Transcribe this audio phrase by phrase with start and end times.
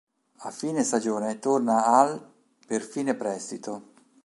[0.37, 2.19] A fine stagione torna al
[2.65, 3.93] per fine prestito.